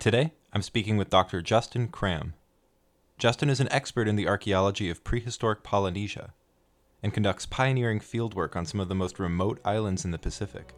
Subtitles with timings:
[0.00, 1.42] Today, I'm speaking with Dr.
[1.42, 2.32] Justin Cramb.
[3.18, 6.32] Justin is an expert in the archaeology of prehistoric Polynesia
[7.02, 10.72] and conducts pioneering fieldwork on some of the most remote islands in the Pacific.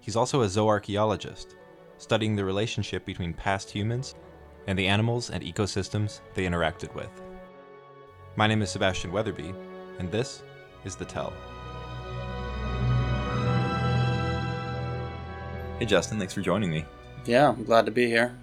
[0.00, 1.54] He's also a zooarchaeologist,
[1.98, 4.16] studying the relationship between past humans
[4.66, 7.22] and the animals and ecosystems they interacted with.
[8.34, 9.54] My name is Sebastian Weatherby,
[10.00, 10.42] and this
[10.84, 11.32] is The Tell.
[15.78, 16.84] Hey, Justin, thanks for joining me.
[17.28, 18.34] Yeah, I'm glad to be here.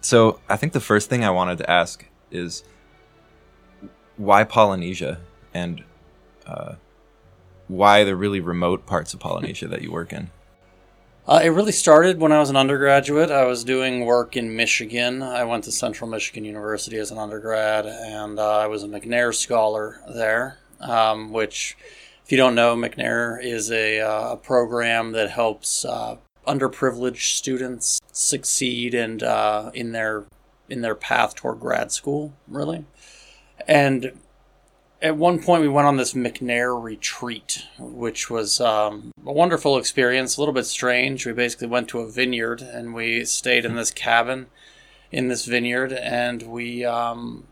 [0.00, 2.64] So, I think the first thing I wanted to ask is
[4.16, 5.20] why Polynesia
[5.52, 5.84] and
[6.46, 6.76] uh,
[7.68, 10.30] why the really remote parts of Polynesia that you work in?
[11.28, 13.30] Uh, it really started when I was an undergraduate.
[13.30, 15.22] I was doing work in Michigan.
[15.22, 19.34] I went to Central Michigan University as an undergrad, and uh, I was a McNair
[19.34, 21.76] Scholar there, um, which,
[22.24, 28.00] if you don't know, McNair is a, uh, a program that helps uh, underprivileged students
[28.12, 30.24] succeed and uh, in their
[30.68, 32.84] in their path toward grad school, really.
[33.68, 34.12] And
[35.02, 40.36] at one point, we went on this McNair retreat, which was um, a wonderful experience,
[40.36, 41.26] a little bit strange.
[41.26, 44.46] We basically went to a vineyard and we stayed in this cabin
[45.12, 47.46] in this vineyard, and we um,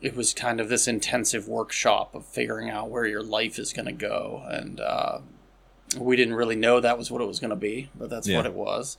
[0.00, 3.86] it was kind of this intensive workshop of figuring out where your life is going
[3.86, 5.18] to go, and uh,
[5.96, 8.36] we didn't really know that was what it was going to be, but that's Yeah.
[8.38, 8.96] what it was.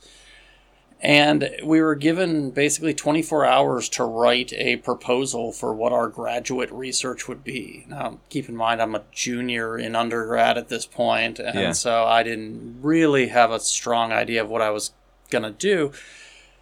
[1.02, 6.70] And we were given basically 24 hours to write a proposal for what our graduate
[6.70, 7.86] research would be.
[7.88, 11.72] Now, keep in mind, I'm a junior in undergrad at this point, and Yeah.
[11.72, 14.92] so I didn't really have a strong idea of what I was
[15.30, 15.92] going to do.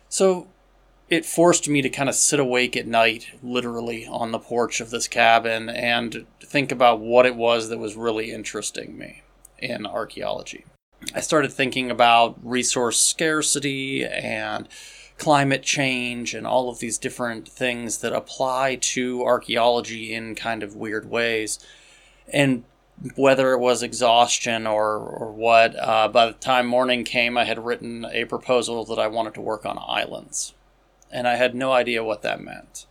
[0.08, 0.46] So
[1.10, 4.90] it forced me to kind of sit awake at night, literally on the porch of
[4.90, 9.22] this cabin, and think about what it was that was really interesting me
[9.60, 10.64] in archaeology.
[11.14, 14.68] I started thinking about resource scarcity and
[15.16, 20.76] climate change and all of these different things that apply to archaeology in kind of
[20.76, 21.58] weird ways.
[22.32, 22.64] And
[23.14, 27.64] whether it was exhaustion or, or what, uh, by the time morning came, I had
[27.64, 30.54] written a proposal that I wanted to work on islands.
[31.10, 32.86] And I had no idea what that meant.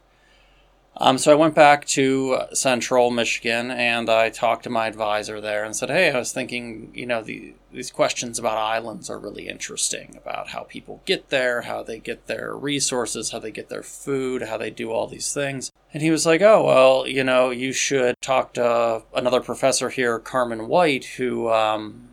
[0.99, 5.63] Um, so I went back to Central Michigan and I talked to my advisor there
[5.63, 9.47] and said, "Hey, I was thinking, you know, the, these questions about islands are really
[9.47, 13.83] interesting about how people get there, how they get their resources, how they get their
[13.83, 17.51] food, how they do all these things." And he was like, "Oh, well, you know,
[17.51, 22.09] you should talk to another professor here, Carmen White, who um,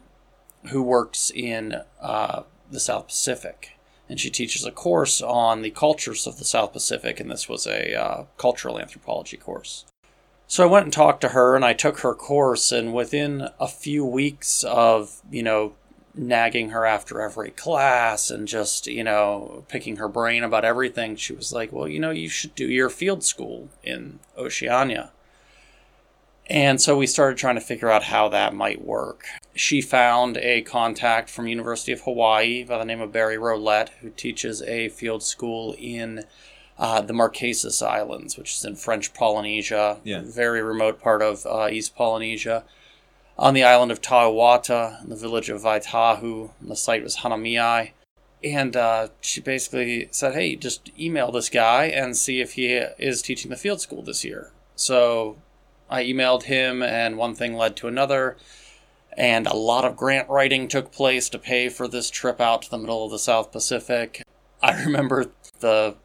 [0.70, 3.73] who works in uh, the South Pacific."
[4.08, 7.66] And she teaches a course on the cultures of the South Pacific, and this was
[7.66, 9.84] a uh, cultural anthropology course.
[10.46, 13.68] So I went and talked to her, and I took her course, and within a
[13.68, 15.74] few weeks of, you know,
[16.14, 21.32] nagging her after every class and just, you know, picking her brain about everything, she
[21.32, 25.10] was like, well, you know, you should do your field school in Oceania.
[26.48, 29.24] And so we started trying to figure out how that might work.
[29.54, 34.10] She found a contact from University of Hawaii by the name of Barry Rolett, who
[34.10, 36.24] teaches a field school in
[36.78, 40.22] uh, the Marquesas Islands, which is in French Polynesia, Yeah.
[40.24, 42.64] very remote part of uh, East Polynesia.
[43.38, 47.92] On the island of Tahuata, in the village of Vaitahu, and the site was Hanamiai.
[48.42, 53.22] And uh, she basically said, hey, just email this guy and see if he is
[53.22, 54.50] teaching the field school this year.
[54.76, 55.38] So
[55.88, 58.36] I emailed him, and one thing led to another.
[59.16, 62.70] And a lot of grant writing took place to pay for this trip out to
[62.70, 64.22] the middle of the South Pacific.
[64.62, 65.30] I remember
[65.60, 65.96] the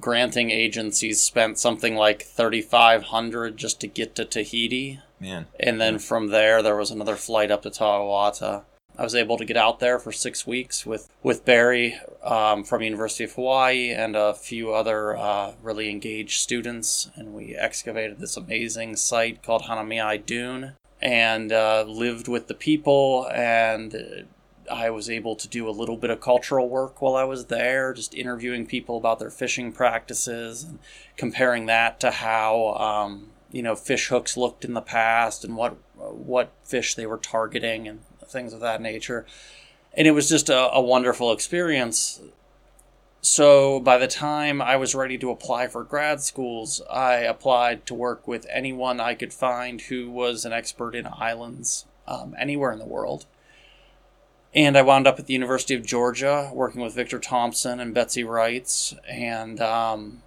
[0.00, 5.00] granting agencies spent something like 3500 just to get to Tahiti.
[5.20, 5.46] Man.
[5.60, 8.64] And then from there, there was another flight up to Tahuata.
[8.98, 12.82] I was able to get out there for six weeks with, with Barry um, from
[12.82, 17.10] University of Hawaii and a few other uh, really engaged students.
[17.14, 23.28] And we excavated this amazing site called Hanamiai Dune and uh, lived with the people.
[23.32, 24.26] And
[24.70, 27.94] I was able to do a little bit of cultural work while I was there,
[27.94, 30.78] just interviewing people about their fishing practices and
[31.16, 35.76] comparing that to how um, you know fish hooks looked in the past and what
[35.96, 38.00] what fish they were targeting and
[38.32, 39.26] things of that nature.
[39.94, 42.20] And it was just a, a wonderful experience.
[43.20, 47.94] So by the time I was ready to apply for grad schools, I applied to
[47.94, 52.80] work with anyone I could find who was an expert in islands um, anywhere in
[52.80, 53.26] the world.
[54.54, 58.24] And I wound up at the University of Georgia working with Victor Thompson and Betsy
[58.24, 58.98] Reitz.
[59.08, 60.22] And, um,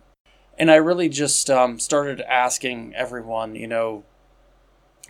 [0.57, 4.03] and I really just um, started asking everyone, you know,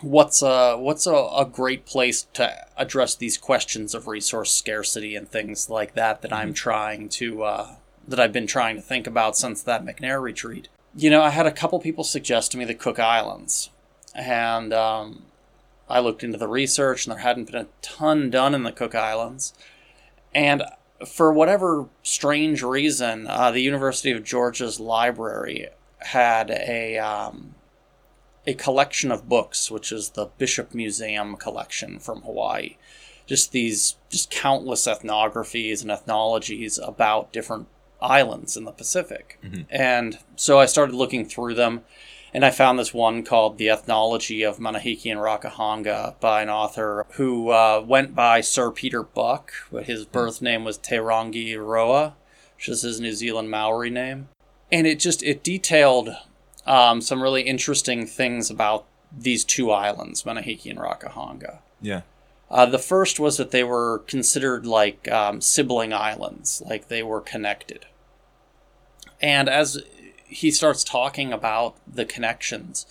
[0.00, 5.28] what's a what's a, a great place to address these questions of resource scarcity and
[5.28, 7.74] things like that that I'm trying to uh,
[8.06, 10.68] that I've been trying to think about since that McNair retreat.
[10.94, 13.70] You know, I had a couple people suggest to me the Cook Islands,
[14.14, 15.24] and um,
[15.88, 18.94] I looked into the research, and there hadn't been a ton done in the Cook
[18.94, 19.52] Islands,
[20.34, 20.62] and
[21.06, 27.55] for whatever strange reason, uh, the University of Georgia's library had a um,
[28.46, 32.76] a collection of books, which is the Bishop Museum collection from Hawaii.
[33.26, 37.66] Just these, just countless ethnographies and ethnologies about different
[38.00, 39.40] islands in the Pacific.
[39.68, 41.82] And so I started looking through them,
[42.32, 47.06] and I found this one called The Ethnology of Manihiki and Rakahanga by an author
[47.12, 52.14] who uh, went by Sir Peter Buck, but his birth name was Te Rangi Roa,
[52.56, 54.28] which is his New Zealand Maori name.
[54.70, 56.10] And it just, it detailed
[56.66, 58.86] um, some really interesting things about
[59.16, 61.58] these two islands, Manihiki and Rakahanga.
[61.80, 62.02] Yeah.
[62.50, 67.20] Uh, the first was that they were considered like um, sibling islands, like they were
[67.20, 67.86] connected.
[69.20, 69.82] And as
[70.26, 72.86] he starts talking about the connections,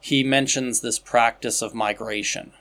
[0.00, 2.52] he mentions this practice of migration,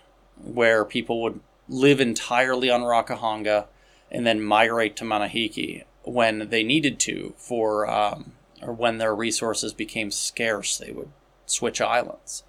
[0.42, 1.39] where people would
[1.69, 3.66] live entirely on Rakahanga
[4.12, 8.33] and then migrate to Manihiki when they needed to for um,
[8.65, 11.10] or when their resources became scarce, they would
[11.45, 12.44] switch islands.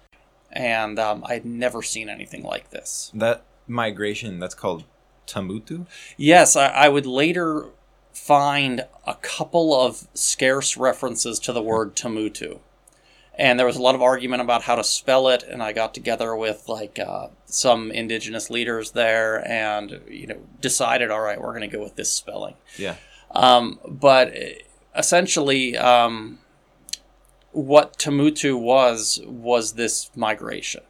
[0.51, 3.11] And um, I'd never seen anything like this.
[3.13, 4.85] That migration, that's called
[5.27, 5.87] Tamutu?
[6.17, 7.67] Yes, I, I would later
[8.13, 12.59] find a couple of scarce references to the word Tamutu.
[13.37, 15.93] And there was a lot of argument about how to spell it, and I got
[15.93, 21.51] together with like uh, some indigenous leaders there, and you know decided, all right, we're
[21.51, 22.55] going to go with this spelling.
[22.77, 22.95] Yeah.
[23.31, 24.33] Um, but
[24.97, 26.39] essentially, um,
[27.51, 30.83] what Tamutu was was this migration.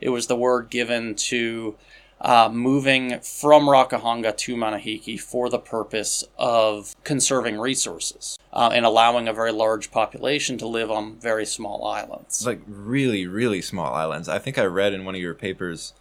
[0.00, 1.76] It was the word given to
[2.20, 9.28] uh, moving from Rakahanga to Manihiki for the purpose of conserving resources uh, and allowing
[9.28, 12.46] a very large population to live on very small islands.
[12.46, 14.28] Like really, really small islands.
[14.28, 15.92] I think I read in one of your papers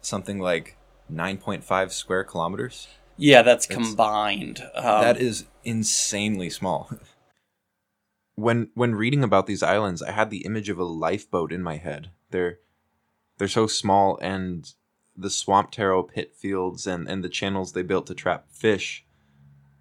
[0.00, 0.76] something like
[1.12, 2.88] 9.5 square kilometers.
[3.16, 4.60] Yeah, that's combined.
[4.74, 6.90] Um, that is insanely small.
[8.38, 11.78] When when reading about these islands, I had the image of a lifeboat in my
[11.78, 12.10] head.
[12.32, 12.58] They're
[13.38, 14.70] they're so small and
[15.16, 19.06] the swamp taro pit fields and, and the channels they built to trap fish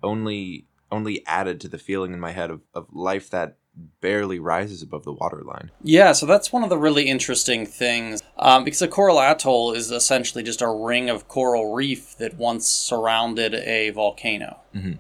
[0.01, 3.57] only only added to the feeling in my head of, of life that
[4.01, 5.72] barely rises above the waterline.
[5.83, 8.22] Yeah, so that's one of the really interesting things.
[8.38, 12.68] Um, because a coral atoll is essentially just a ring of coral reef that once
[12.68, 14.60] surrounded a volcano.
[14.75, 15.00] Mhm.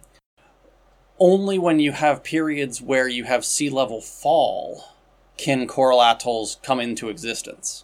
[1.19, 4.85] Only when you have periods where you have sea level fall
[5.37, 7.83] can coral atolls come into existence.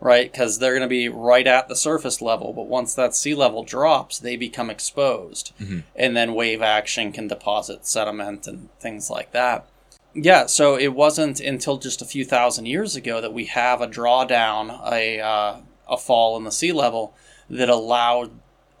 [0.00, 0.32] Right?
[0.32, 3.62] Because they're going to be right at the surface level, but once that sea level
[3.62, 5.52] drops, they become exposed.
[5.94, 9.66] And then wave action can deposit sediment and things like that.
[10.14, 13.86] Yeah, so it wasn't until just a few thousand years ago that we have a
[13.86, 15.56] drawdown, a uh,
[15.88, 17.14] a fall in the sea level
[17.48, 18.30] that allowed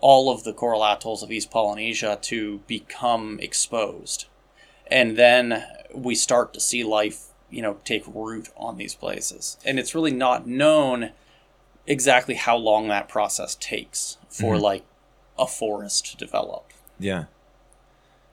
[0.00, 4.26] all of the coral atolls of East Polynesia to become exposed,
[4.86, 5.64] and then
[5.94, 10.12] we start to see life, you know, take root on these places, and it's really
[10.12, 11.12] not known
[11.86, 14.84] exactly how long that process takes for like
[15.38, 16.72] a forest to develop.
[16.98, 17.24] Yeah.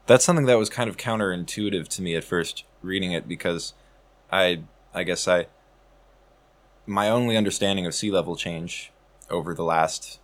[0.06, 3.74] That's something that was kind of counterintuitive to me at first reading it because
[4.32, 5.48] I I guess I
[6.86, 8.92] my only understanding of sea level change
[9.30, 10.20] over the last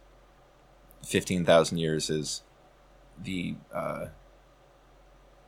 [1.05, 2.41] 15,000 years is
[3.21, 4.07] the uh,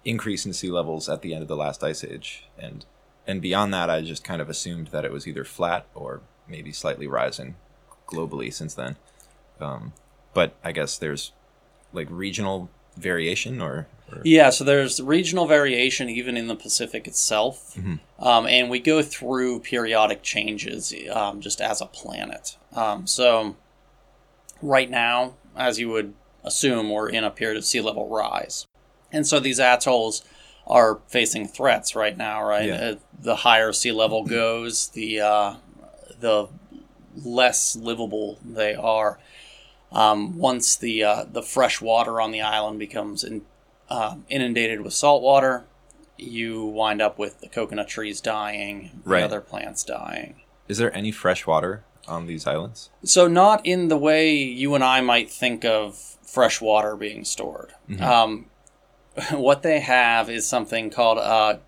[0.05, 2.85] increase in sea levels at the end of the last ice age and
[3.25, 6.71] and beyond that I just kind of assumed that it was either flat or maybe
[6.71, 7.55] slightly rising
[8.07, 8.95] globally since then.
[9.59, 9.93] Um,
[10.33, 11.33] but I guess there's
[11.91, 17.75] like regional variation or, or Yeah, so there's regional variation even in the Pacific itself.
[17.75, 17.99] Mhm.
[18.19, 22.57] Um, and we go through periodic changes um, just as a planet.
[22.73, 23.55] Um, so,
[24.61, 26.13] right now, as you would
[26.43, 28.65] assume, we're in a period of sea level rise.
[29.11, 30.23] And so these atolls
[30.65, 32.67] are facing threats right now, right?
[32.67, 32.75] Yeah.
[32.75, 35.53] Uh, the higher sea level goes, the, uh,
[36.19, 36.47] the
[37.15, 39.19] less livable they are.
[39.91, 43.43] Um, once the uh, the fresh water on the island becomes in,
[43.89, 45.65] um inundated with salt water,
[46.17, 49.23] you wind up with the coconut trees dying, the Right.
[49.23, 50.41] other plants dying.
[50.67, 52.89] Is there any fresh water on these islands?
[53.05, 57.73] So not in the way you and I might think of fresh water being stored.
[58.01, 58.47] Um,
[59.31, 61.61] what they have is something called a,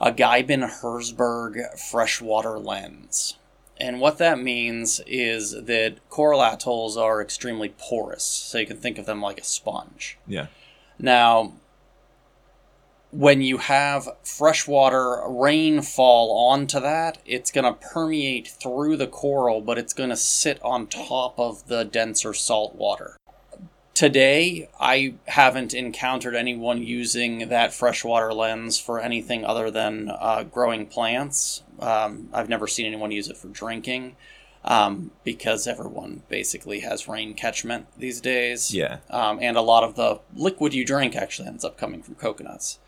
[0.00, 3.37] a Ghyben Herzberg freshwater lens.
[3.80, 8.98] And what that means is that coral atolls are extremely porous, so you can think
[8.98, 10.18] of them like a sponge.
[10.26, 10.46] Yeah.
[10.98, 11.52] Now,
[13.10, 19.78] when you have freshwater rainfall onto that, it's going to permeate through the coral, but
[19.78, 23.16] it's going to sit on top of the denser salt water.
[23.98, 30.86] Today, I haven't encountered anyone using that freshwater lens for anything other than uh, growing
[30.86, 31.64] plants.
[31.80, 34.14] Um, I've never seen anyone use it for drinking
[34.64, 38.72] um, because everyone basically has rain catchment these days.
[38.72, 38.98] Yeah.
[39.10, 42.78] Um, and a lot of the liquid you drink actually ends up coming from coconuts.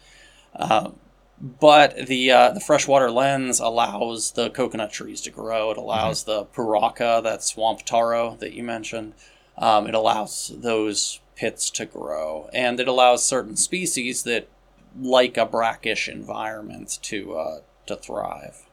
[0.55, 0.93] Uh,
[1.41, 5.73] but the uh, the freshwater lens allows the coconut trees to grow.
[5.73, 9.15] It allows the puraka, that swamp taro that you mentioned.
[9.61, 14.49] Um, it allows those pits to grow, and it allows certain species that
[14.99, 18.67] like a brackish environment to uh, to thrive.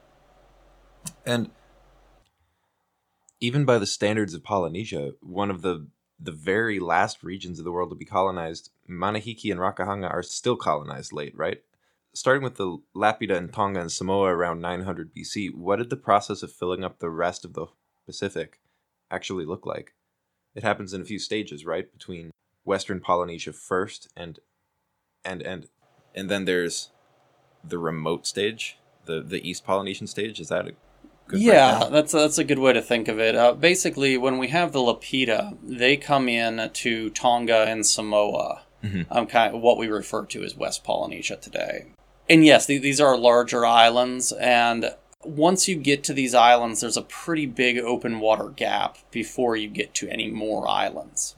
[1.25, 1.51] And
[3.39, 5.87] even by the standards of Polynesia, one of the
[6.19, 10.55] the very last regions of the world to be colonized, Manihiki and Rakahanga are still
[10.55, 11.61] colonized late, right?
[12.13, 16.41] Starting with the Lapita and Tonga and Samoa around 900 BC, what did the process
[16.41, 17.67] of filling up the rest of the
[18.07, 18.59] Pacific
[19.11, 19.93] actually look like?
[20.57, 21.89] It happens in a few stages, right?
[21.93, 22.31] Between
[22.65, 24.39] Western Polynesia first and
[25.23, 25.67] and and
[26.15, 26.89] and then there's
[27.63, 30.39] the remote stage, the the East Polynesian stage.
[30.39, 30.71] Is that a
[31.27, 33.35] good yeah, that's that's a good way to think of it.
[33.35, 39.05] Uh, basically, when we have the Lapita, they come in to Tonga and Samoa, Mhm.
[39.11, 41.85] um, kind of what we refer to as West Polynesia today.
[42.27, 44.95] And yes, th- these are larger islands, and
[45.27, 49.67] once you get to these islands, there's a pretty big open water gap before you
[49.67, 51.35] get to any more islands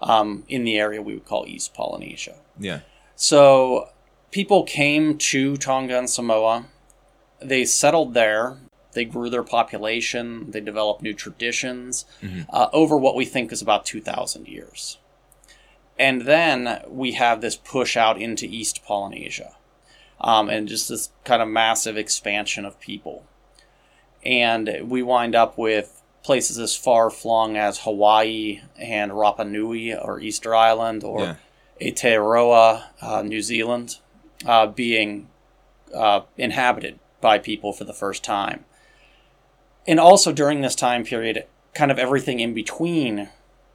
[0.00, 2.36] um, in the area we would call East Polynesia.
[2.58, 2.80] Yeah.
[3.16, 3.88] So
[4.30, 6.66] people came to Tonga and Samoa.
[7.40, 8.58] They settled there.
[8.92, 10.50] They grew their population.
[10.50, 12.04] They developed new traditions
[12.50, 14.98] uh, over what we think is about 2,000 years.
[15.98, 19.54] And then we have this push out into East Polynesia
[20.20, 23.24] um, and just this kind of massive expansion of people.
[24.24, 30.20] And we wind up with places as far flung as Hawaii and Rapa Nui or
[30.20, 31.34] Easter Island or Yeah.
[31.80, 33.96] Aotearoa, uh, New Zealand,
[34.46, 35.28] uh, being
[35.92, 38.64] uh, inhabited by people for the first time.
[39.86, 43.30] And also during this time period, kind of everything in between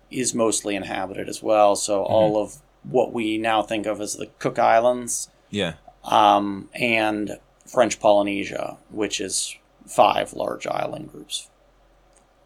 [0.10, 1.76] is mostly inhabited as well.
[1.76, 5.74] So all of what we now think of as the Cook Islands Yeah.
[6.06, 11.50] um, and French Polynesia, which is five large island groups.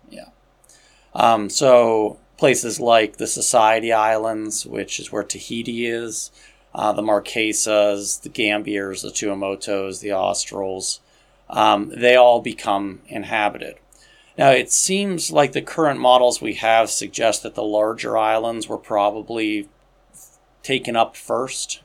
[0.09, 0.29] Yeah.
[1.13, 6.31] Um, so places like the Society Islands, which is where Tahiti is,
[6.73, 11.01] uh, the Marquesas, the Gambiers, the Tuamotus, the Australs,
[11.49, 13.75] um, they all become inhabited.
[14.37, 18.77] Now, it seems like the current models we have suggest that the larger islands were
[18.77, 19.67] probably
[20.63, 21.79] taken up 1st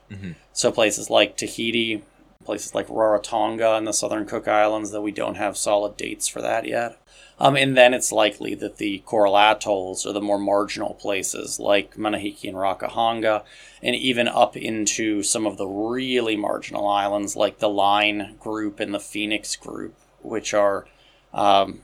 [0.53, 2.03] So places like Tahiti,
[2.47, 6.41] places like Rarotonga and the Southern Cook Islands, though we don't have solid dates for
[6.41, 6.99] that yet.
[7.39, 11.95] Um, and then it's likely that the coral atolls are the more marginal places like
[11.95, 13.43] Manihiki and Rakahanga,
[13.83, 18.91] and even up into some of the really marginal islands like the Line group and
[18.93, 20.87] the Phoenix group, which are
[21.31, 21.81] um,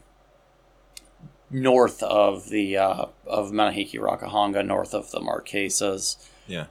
[1.52, 6.18] north of the uh, of Manihiki Rakahanga, north of the Marquesas
[6.48, 6.66] Yeah.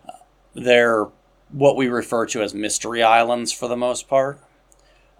[0.54, 1.06] they're
[1.52, 4.40] what we refer to as mystery islands for the most part.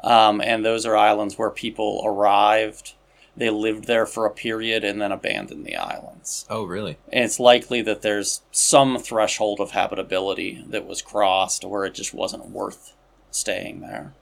[0.03, 2.95] Um, and those are islands where people arrived,
[3.37, 6.45] they lived there for a period, and then abandoned the islands.
[6.51, 6.99] Oh, really?
[7.13, 12.13] And it's likely that there's some threshold of habitability that was crossed where it just
[12.13, 12.95] wasn't worth
[13.31, 14.13] staying there.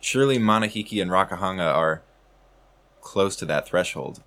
[0.00, 2.02] Surely Manihiki and Rakahanga are
[3.00, 4.22] close to that threshold.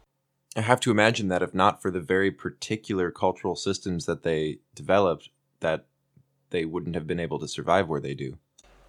[0.56, 4.60] I have to imagine that if not for the very particular cultural systems that they
[4.74, 5.86] developed, that
[6.56, 8.38] they wouldn't have been able to survive where they do.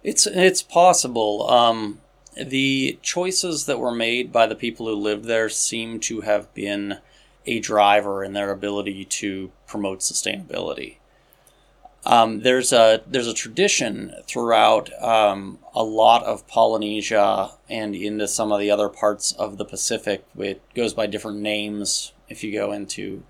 [0.03, 1.49] It's it's possible.
[1.49, 1.99] Um,
[2.35, 6.99] the choices that were made by the people who lived there seem to have been
[7.45, 10.97] a driver in their ability to promote sustainability.
[12.05, 18.51] Um, there's a there's a tradition throughout um, a lot of Polynesia and into some
[18.51, 20.23] of the other parts of the Pacific.
[20.37, 23.23] It goes by different names if you go into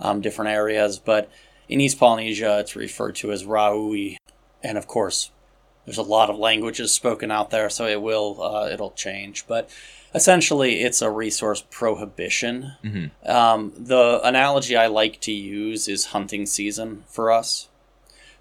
[0.00, 1.30] um, different areas, but
[1.72, 4.16] in East Polynesia, it's referred to as Raui,
[4.62, 5.30] and of course,
[5.86, 9.46] there's a lot of languages spoken out there, so it will uh, it'll change.
[9.48, 9.70] But
[10.14, 12.72] essentially, it's a resource prohibition.
[13.26, 17.68] Um, the analogy I like to use is hunting season for us.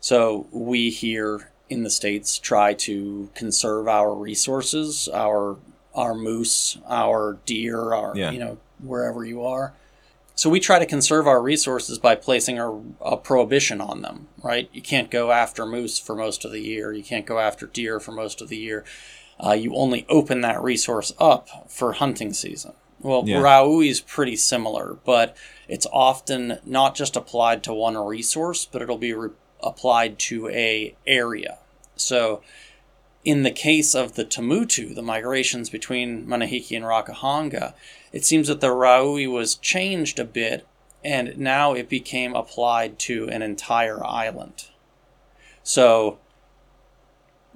[0.01, 5.57] So we here in the states try to conserve our resources, our
[5.95, 8.31] our moose, our deer, our Yeah.
[8.31, 9.73] you know wherever you are.
[10.41, 14.27] So we try to conserve our resources by placing a, a prohibition on them.
[14.41, 16.91] Right, you can't go after moose for most of the year.
[16.91, 18.83] You can't go after deer for most of the year.
[19.39, 22.73] Uh, you only open that resource up for hunting season.
[23.01, 23.37] Well, Yeah.
[23.37, 28.97] Raui is pretty similar, but it's often not just applied to one resource, but it'll
[28.97, 29.29] be re-
[29.61, 31.59] applied to a area.
[31.95, 32.41] So,
[33.23, 37.75] in the case of the Tamutu, the migrations between Manihiki and Rakahanga,
[38.11, 40.65] it seems that the Raui was changed a bit,
[41.03, 44.65] and now it became applied to an entire island.
[45.63, 46.19] So,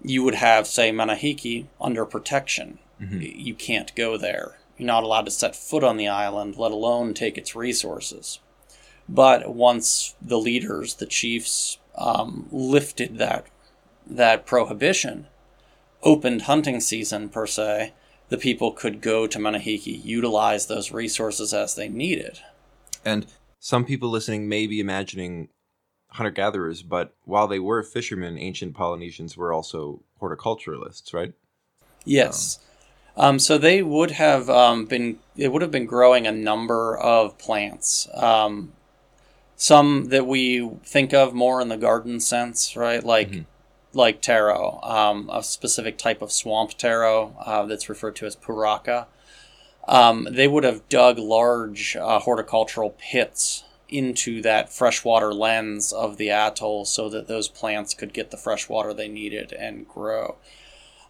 [0.03, 2.79] you would have, say, Manihiki under protection.
[2.99, 4.57] Y- You can't go there.
[4.77, 8.39] You're not allowed to set foot on the island, let alone take its resources.
[9.07, 13.45] But once the leaders, the chiefs, um, lifted that
[14.07, 15.27] that prohibition,
[16.03, 17.93] opened hunting season per se,
[18.29, 22.39] the people could go to Manihiki, utilize those resources as they needed.
[23.03, 23.27] And
[23.59, 25.49] some people listening may be imagining
[26.09, 31.33] hunter gatherers, but while they were fishermen, ancient Polynesians were also horticulturalists, right?
[32.05, 32.59] Yes.
[33.17, 37.37] Um, so they would have um, been they would have been growing a number of
[37.37, 38.07] plants.
[38.13, 38.73] Um,
[39.55, 43.03] some that we think of more in the garden sense, right?
[43.03, 43.45] Like
[43.95, 49.05] like taro, um, a specific type of swamp taro uh, that's referred to as puraka.
[49.87, 56.31] Um, they would have dug large uh, horticultural pits into that freshwater lens of the
[56.31, 60.35] atoll so that those plants could get the fresh water they needed and grow.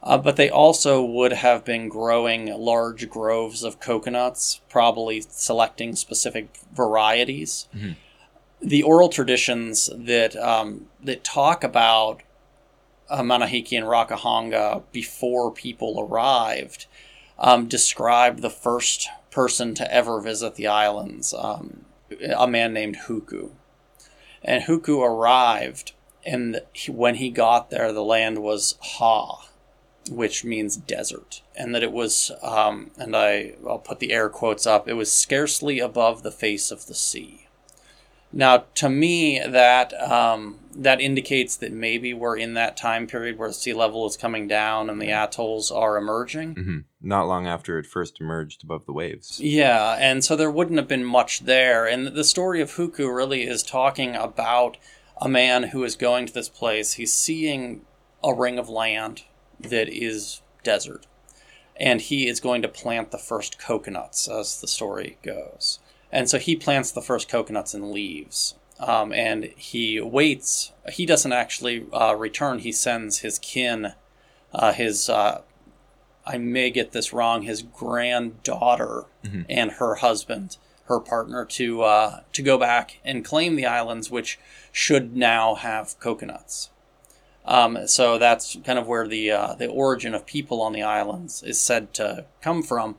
[0.04, 6.60] Uh, but they also would have been growing large groves of coconuts, probably selecting specific
[6.74, 7.68] varieties.
[8.62, 12.22] The oral traditions that um, that talk about
[13.10, 16.88] Manihiki and Rakahanga before people arrived
[17.38, 21.86] um, described the first person to ever visit the islands, um,
[22.36, 23.52] a man named Huku.
[24.44, 25.94] And Huku arrived,
[26.26, 29.50] and he- when he got there, the land was Ha,
[30.10, 34.66] which means desert, and that it was, um, and I, I'll put the air quotes
[34.66, 37.45] up, it was scarcely above the face of the sea.
[38.34, 43.48] Now, to me, that um, that indicates that maybe we're in that time period where
[43.48, 46.54] the sea level is coming down and the atolls are emerging.
[46.56, 49.40] hmm Not long after it first emerged above the waves.
[49.40, 51.86] Yeah, and so there wouldn't have been much there.
[51.86, 54.78] And the story of Huku really is talking about
[55.22, 56.94] a man who is going to this place.
[56.94, 57.86] He's seeing
[58.22, 59.24] a ring of land
[59.60, 61.08] that is desert.
[61.78, 65.80] And he is going to plant the first coconuts, as the story goes.
[66.16, 68.56] And so he plants the first coconuts and leaves.
[68.80, 70.72] Um, and he waits.
[70.90, 72.60] He doesn't actually uh, return.
[72.60, 73.94] He sends his kin,
[74.54, 75.42] uh, his uh,
[76.26, 79.04] I may get this wrong, his granddaughter
[79.50, 84.40] and her husband, her partner, to uh, to go back and claim the islands, which
[84.72, 86.70] should now have coconuts.
[87.46, 91.44] Um, so that's kind of where the uh, the origin of people on the islands
[91.44, 92.96] is said to come from,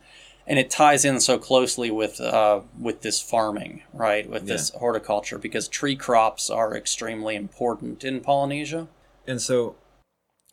[0.46, 4.28] and it ties in so closely with uh, with this farming, right?
[4.28, 8.88] With this horticulture, because tree crops are extremely important in Polynesia.
[9.26, 9.76] And so,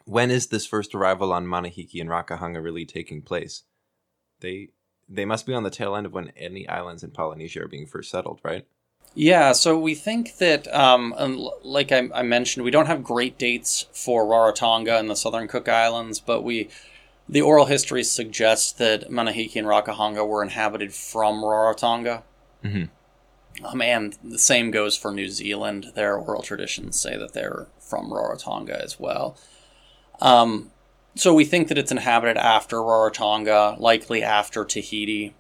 [0.06, 3.64] when is this first arrival on Manihiki and Rakahanga really taking place?
[4.40, 4.70] They
[5.08, 7.86] they must be on the tail end of when any islands in Polynesia are being
[7.86, 8.66] first settled, right?
[9.16, 11.14] Yeah, so we think that, um,
[11.64, 15.70] like I, I mentioned, we don't have great dates for Rarotonga and the Southern Cook
[15.70, 16.70] Islands, but we,
[17.28, 22.24] the oral history suggests that Manihiki and Rakahanga were inhabited from Rarotonga.
[22.64, 22.90] Mhm.
[23.64, 25.92] Um, and the same goes for New Zealand.
[25.96, 29.38] Their oral traditions say that they're from Rarotonga as well.
[30.22, 30.72] Um,
[31.16, 35.36] so we think that it's inhabited after Rarotonga, likely after Tahiti.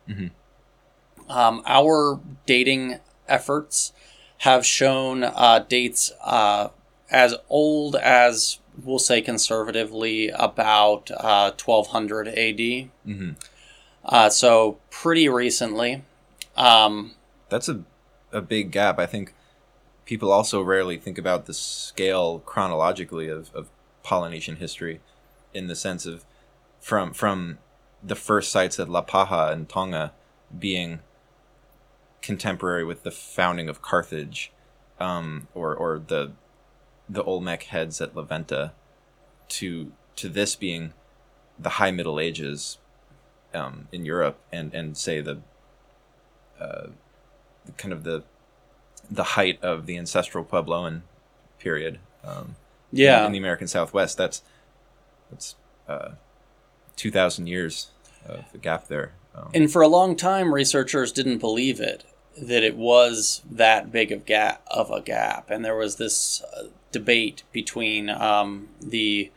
[1.29, 3.91] Um, our dating efforts
[4.39, 6.67] have shown uh, dates uh,
[7.09, 12.35] as old as we'll say conservatively about uh, 1200 AD.
[12.35, 13.31] Mm-hmm.
[14.05, 16.03] Uh, so pretty recently.
[16.55, 17.13] Um,
[17.49, 17.83] That's a
[18.33, 18.99] a big gap.
[18.99, 19.33] I think
[20.05, 23.69] people also rarely think about the scale chronologically of, of
[24.01, 24.99] Polynesian history,
[25.53, 26.25] in the sense of
[26.81, 27.59] from from
[28.03, 30.11] the first sites at Lapita and Tonga
[30.57, 30.99] being
[32.21, 34.51] contemporary with the founding of Carthage,
[34.99, 36.31] um, or or the
[37.09, 38.71] the Olmec heads at La Venta,
[39.49, 40.93] to to this being
[41.59, 42.77] the High Middle Ages
[43.53, 45.39] um, in Europe, and and say the
[46.59, 46.87] uh,
[47.77, 48.23] kind of the
[49.09, 51.01] the height of the ancestral Puebloan
[51.59, 51.99] period.
[52.23, 52.55] Um,
[52.91, 53.25] in- yeah.
[53.25, 54.41] in, the American Southwest, that's
[55.29, 55.55] that's
[55.87, 56.11] uh,
[56.95, 57.89] two thousand years.
[58.25, 59.11] of a gap there.
[59.35, 62.05] Um, And for a long time, researchers didn't believe it
[62.37, 66.63] that it was that big of gap of a gap, and there was this uh,
[66.93, 69.31] debate between um, the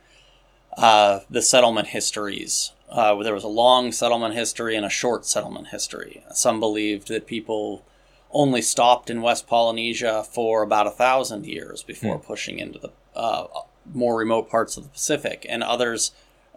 [0.77, 2.71] uh, the settlement histories.
[2.89, 6.23] Uh, there was a long settlement history and a short settlement history.
[6.33, 7.83] Some believed that people
[8.31, 13.47] only stopped in West Polynesia for about a thousand years before pushing into the uh,
[13.93, 16.11] more remote parts of the Pacific, and others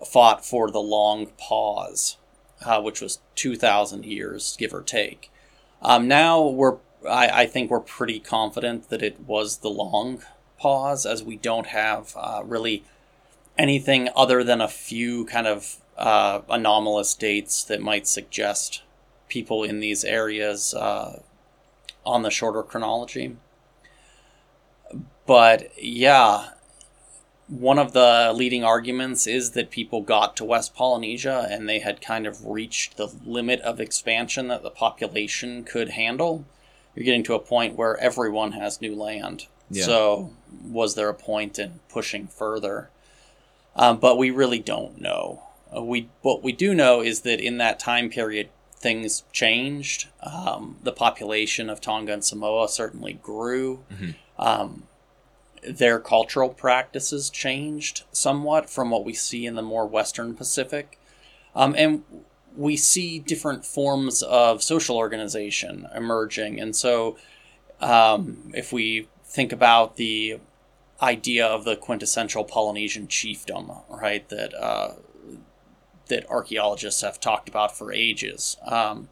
[0.07, 2.17] fought for the long pause,
[2.65, 5.31] uh, which was 2,000 years, give or take.
[5.83, 6.77] Um, now we're,
[7.09, 10.23] I, I think we're pretty confident that it was the long
[10.61, 12.85] pause, as we don't have uh, really
[13.59, 18.83] anything other than a few kind of uh, anomalous dates that might suggest
[19.29, 21.21] people in these areas uh,
[22.05, 23.37] on the shorter chronology.
[25.27, 26.51] But yeah,
[27.51, 32.01] one of the leading arguments is that people got to West Polynesia and they had
[32.01, 36.45] kind of reached the limit of expansion that the population could handle.
[36.95, 39.47] You're getting to a point where everyone has new land.
[39.71, 39.85] Yeah.
[39.85, 40.33] So,
[40.65, 42.91] was there a point in pushing further?
[43.77, 45.45] Um, but we really don't know.
[45.75, 50.09] Uh, we what we do know is that in that time period, things changed.
[50.23, 53.85] Um, the population of Tonga and Samoa certainly grew.
[54.39, 54.85] Um,
[55.63, 60.99] their cultural practices changed somewhat from what we see in the more Western Pacific.
[61.55, 62.03] Um, and
[62.57, 66.61] we see different forms of social organization emerging.
[66.61, 67.17] And so,
[67.81, 70.41] um, if we think about the
[71.01, 74.95] idea of the quintessential Polynesian chiefdom, right, that uh,
[76.09, 79.09] that archaeologists have talked about for ages, um,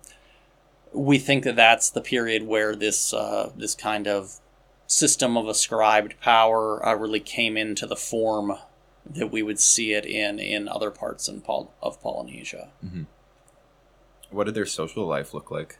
[0.93, 4.41] we think that that's the period where this uh, this kind of
[4.87, 8.55] system of ascribed power uh, really came into the form
[9.07, 12.71] that we would see it in in other parts in Pol- of Polynesia.
[14.31, 15.79] what did their social life look like?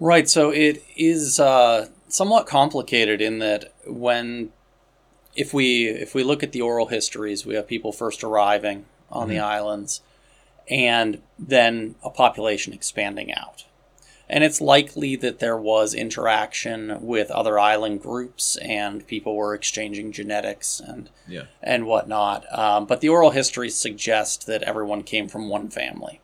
[0.00, 0.28] Right.
[0.28, 4.50] So it is uh, somewhat complicated in that when,
[5.34, 9.28] if we if we look at the oral histories, we have people first arriving on
[9.28, 10.00] the islands,
[10.68, 13.64] and then a population expanding out.
[14.28, 20.12] And it's likely that there was interaction with other island groups, and people were exchanging
[20.12, 21.44] genetics and Yeah.
[21.62, 22.44] and whatnot.
[22.56, 26.20] Um, but the oral histories suggest that everyone came from one family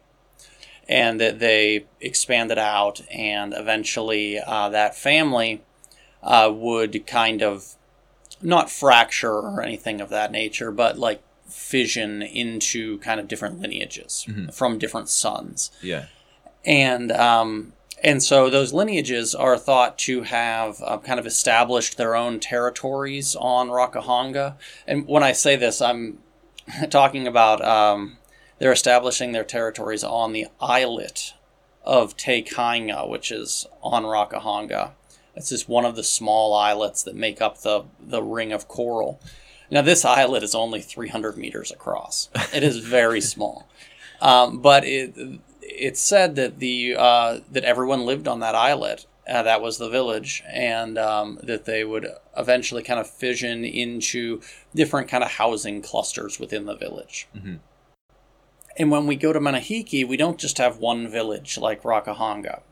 [0.88, 5.62] and that they expanded out, and eventually uh, that family
[6.22, 7.74] uh, would kind of
[8.42, 14.26] not fracture or anything of that nature, but like fission into kind of different lineages
[14.52, 16.04] from different sons Yeah.
[16.64, 17.72] and um,
[18.04, 23.34] and so those lineages are thought to have uh, kind of established their own territories
[23.34, 24.54] on Rakahanga.
[24.86, 26.18] And when I say this, I'm
[26.90, 28.18] talking about um,
[28.60, 31.32] they're establishing their territories on the islet
[31.82, 34.90] of Te Kainga, which is on Rakahanga.
[35.38, 39.20] It's just one of the small islets that make up the, the ring of coral.
[39.70, 42.28] Now, this islet is only 300 meters across.
[42.52, 43.68] It is very small.
[44.20, 45.14] Um, but it,
[45.62, 49.06] it's said that the uh, that everyone lived on that islet.
[49.28, 54.40] Uh, that was the village, and um, that they would eventually kind of fission into
[54.74, 57.28] different kind of housing clusters within the village.
[58.78, 62.62] And when we go to Manihiki, we don't just have one village like Rakahanga.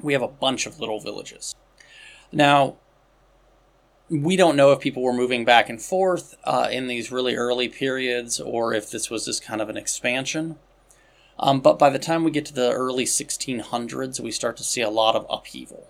[0.00, 1.54] We have a bunch of little villages.
[2.32, 2.76] Now,
[4.10, 7.68] we don't know if people were moving back and forth uh, in these really early
[7.68, 10.58] periods or if this was just kind of an expansion.
[11.38, 14.82] Um, but by the time we get to the early 1600s, we start to see
[14.82, 15.88] a lot of upheaval.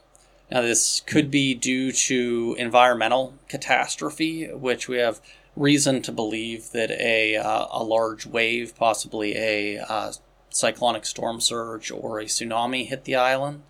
[0.51, 5.21] Now, this could be due to environmental catastrophe, which we have
[5.57, 10.13] reason to believe that a, uh, a large wave, possibly a uh,
[10.51, 13.63] cyclonic storm surge or a tsunami, hit the island.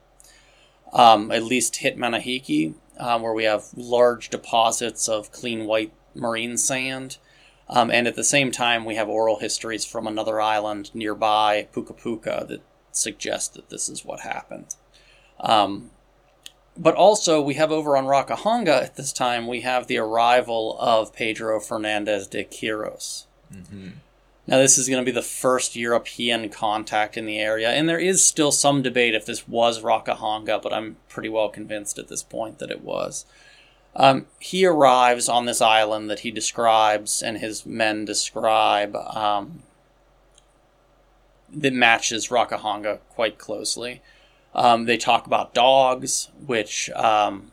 [0.95, 6.57] Um, at least hit Manihiki, um, where we have large deposits of clean white marine
[6.57, 7.19] sand.
[7.69, 11.95] Um, and at the same time, we have oral histories from another island nearby, Puka
[11.95, 14.77] Puka, that suggest that this is what happened.
[15.41, 15.91] Um,
[16.77, 21.15] but also, we have over on Rakahanga at this time, we have the arrival of
[21.15, 23.27] Pedro Fernandez de Quiros.
[24.47, 27.99] Now, this is going to be the first European contact in the area, and there
[27.99, 32.23] is still some debate if this was Rakahanga, but I'm pretty well convinced at this
[32.23, 33.25] point that it was.
[33.97, 39.63] Um, he arrives on this island that he describes and his men describe um,
[41.51, 44.03] that matches Rakahanga quite closely.
[44.55, 47.53] Um, they talk about dogs, which um,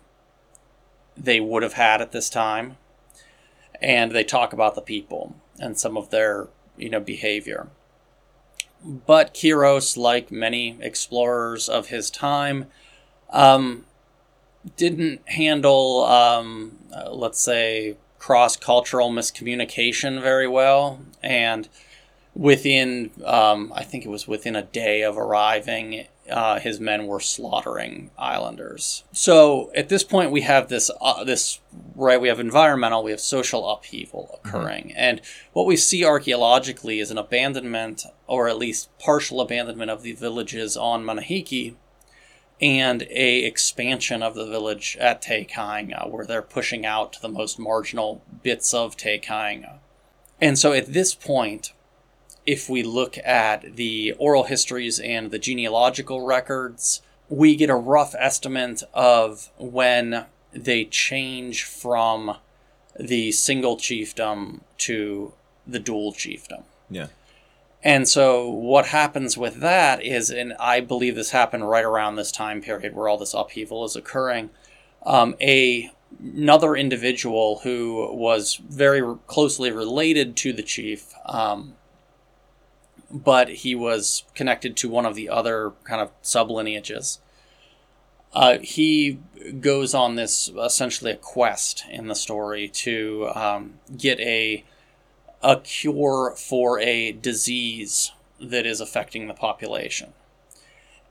[1.16, 2.78] they would have had at this time,
[3.82, 6.48] and they talk about the people and some of their
[6.78, 7.68] you know behavior.
[8.84, 12.66] but Quiros, like many explorers of his time,
[13.30, 13.86] um,
[14.78, 21.00] didn't handle, um, uh, let's say, cross cultural miscommunication very well.
[21.24, 21.68] And
[22.36, 27.20] within, um, I think it was within a day of arriving, uh, his men were
[27.20, 29.04] slaughtering islanders.
[29.12, 31.60] So at this point, we have this uh, this
[31.96, 32.20] right.
[32.20, 34.98] We have environmental, we have social upheaval occurring, mm-hmm.
[34.98, 35.22] and
[35.54, 40.78] what we see archaeologically is an abandonment, or at least partial abandonment, of the villages
[40.78, 41.76] on Manihiki,
[42.62, 47.30] and a expansion of the village at Te Kainga, where they're pushing out to the
[47.30, 49.80] most marginal bits of Te Kainga.
[50.40, 51.74] And so at this point,
[52.46, 58.16] if we look at the oral histories and the genealogical records, we get a rough
[58.18, 62.38] estimate of when they change from
[63.00, 65.34] the single chiefdom to
[65.66, 66.64] the dual chiefdom.
[66.90, 67.08] Yeah.
[67.84, 72.32] And so what happens with that is, and I believe this happened right around this
[72.32, 74.52] time period where all this upheaval is occurring,
[75.04, 81.74] um, a another individual who was very closely related to the chief um,
[83.14, 87.20] but he was connected to one of the other kind of sub lineages.
[88.34, 89.20] Uh, he
[89.60, 94.64] goes on this essentially a quest in the story to um, get a
[95.44, 100.14] a cure for a disease that is affecting the population,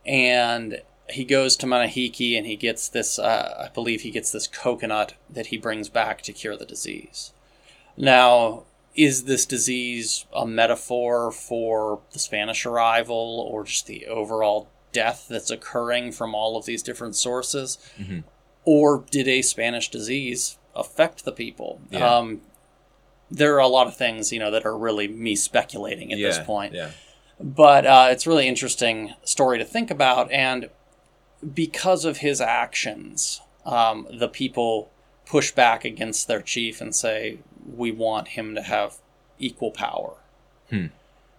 [0.07, 3.19] and he goes to Manihiki and he gets this.
[3.19, 7.33] Uh, I believe he gets this coconut that he brings back to cure the disease.
[7.97, 15.27] Now, is this disease a metaphor for the Spanish arrival or just the overall death
[15.29, 17.79] that's occurring from all of these different sources?
[17.99, 18.21] Mm-hmm.
[18.65, 21.81] Or did a Spanish disease affect the people?
[21.91, 22.17] Yeah.
[22.17, 22.43] Um,
[23.31, 26.29] there are a lot of things, you know, that are really me speculating at yeah,
[26.29, 26.75] this point.
[26.75, 26.91] Yeah.
[27.39, 30.69] But uh, it's really interesting story to think about, and
[31.55, 34.91] because of his actions, um, the people
[35.25, 38.99] push back against their chief and say, we want him to have
[39.39, 40.15] equal power.
[40.69, 40.87] Hmm.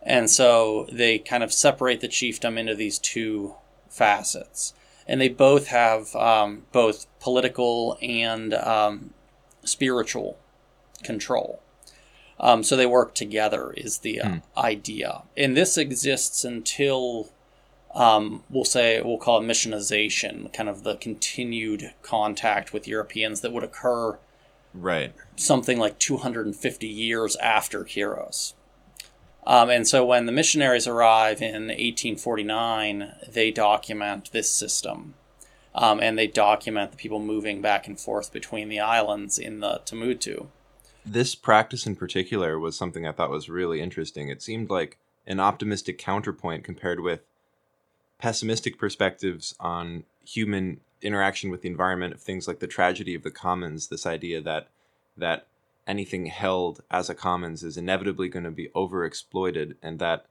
[0.02, 3.56] And so they kind of separate the chiefdom into these two
[3.90, 4.74] facets.
[5.08, 9.14] And they both have um, both political and um,
[9.64, 10.38] spiritual
[11.04, 11.62] control.
[12.40, 14.38] Um, so they work together, is the uh, hmm.
[14.58, 15.24] idea.
[15.38, 17.30] And this exists until,
[17.94, 23.52] um, we'll say, we'll call it missionization, kind of the continued contact with Europeans that
[23.52, 24.18] would occur
[24.74, 25.14] Right.
[25.36, 28.54] Something like 250 years after Quiros.
[29.46, 35.16] Um, and so when the missionaries arrive in 1849, they document this system.
[35.74, 39.82] Um, and they document the people moving back and forth between the islands in the
[39.86, 40.48] Tamutu.
[41.06, 44.30] This practice in particular was something I thought was really interesting.
[44.30, 47.22] It seemed like an optimistic counterpoint compared with
[48.20, 53.32] pessimistic perspectives on human interaction with the environment of things like the tragedy of the
[53.32, 54.68] commons this idea that
[55.18, 55.48] that
[55.88, 60.26] anything held as a commons is inevitably going to be overexploited and that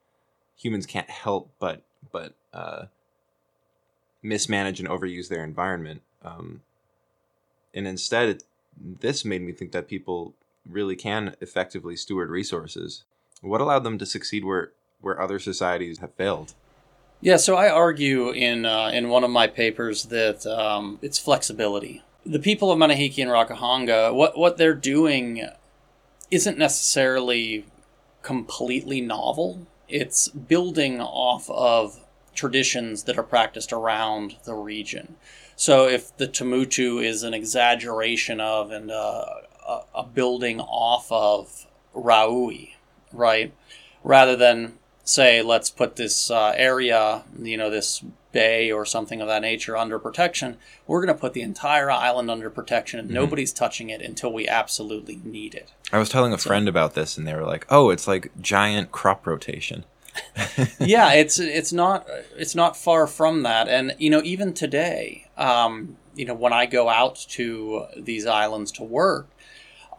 [0.57, 2.87] humans can't help but but uh,
[4.23, 6.63] mismanage and overuse their environment um,
[7.75, 8.45] and instead it,
[8.81, 10.35] this made me think that people
[10.69, 13.05] really can effectively steward resources.
[13.41, 16.55] What allowed them to succeed where where other societies have failed
[17.21, 22.03] yeah, so I argue in uh, in one of my papers that um, it's flexibility.
[22.25, 25.47] The people of Manihiki and Rakahanga, what what they're doing,
[26.31, 27.67] isn't necessarily
[28.23, 29.67] completely novel.
[29.89, 32.01] It's building off of
[32.35, 35.17] traditions that are practiced around the region.
[35.57, 39.27] So if the Tamutu is an exaggeration of and uh,
[39.95, 42.71] a building off of Raui,
[43.13, 43.53] right,
[44.03, 44.79] rather than
[45.11, 49.77] say, let's put this uh, area, you know, this bay or something of that nature
[49.77, 53.17] under protection, we're going to put the entire island under protection and mm-hmm.
[53.17, 55.73] nobody's touching it until we absolutely need it.
[55.93, 58.31] I was telling a so, friend about this and they were like, "Oh, it's like
[58.41, 59.85] giant crop rotation."
[60.81, 65.97] yeah, it's it's not it's not far from that, and you know even today, um,
[66.15, 69.29] you know when I go out to these islands to work,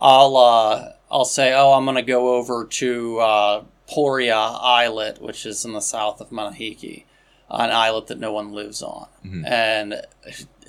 [0.01, 5.45] I'll uh, I'll say, oh, I'm going to go over to uh, Poria Islet, which
[5.45, 7.03] is in the south of Manihiki,
[7.49, 9.07] an islet that no one lives on.
[9.25, 9.45] Mm-hmm.
[9.45, 10.01] And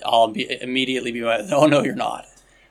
[0.05, 2.27] I'll be, immediately be like, oh, no, you're not.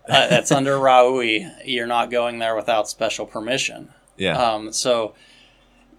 [0.10, 1.50] Uh, that's under Raui.
[1.66, 3.94] You're not going there without special permission.
[4.18, 4.38] Yeah.
[4.38, 5.16] Um, so,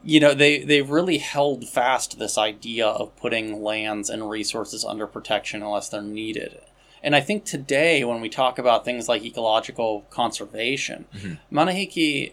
[0.04, 5.06] you know, they, they've really held fast this idea of putting lands and resources under
[5.06, 6.60] protection unless they're needed.
[7.02, 11.56] And I think today, when we talk about things like ecological conservation, mm-hmm.
[11.56, 12.32] Manihiki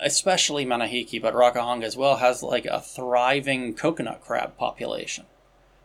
[0.00, 5.26] especially Manihiki, but Rakahanga as well, has like a thriving coconut crab population,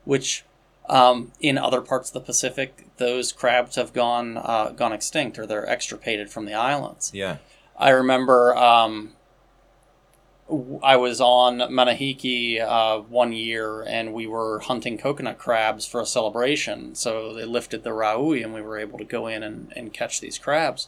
[0.05, 0.43] which
[0.87, 5.45] um, in other parts of the Pacific, those crabs have gone uh, gone extinct or
[5.45, 7.11] they're extirpated from the islands.
[7.13, 7.37] Yeah.
[7.77, 9.13] I remember um,
[10.83, 16.05] I was on Manihiki uh, one year and we were hunting coconut crabs for a
[16.05, 16.95] celebration.
[16.95, 20.19] So they lifted the Raui and we were able to go in and, and catch
[20.19, 20.87] these crabs.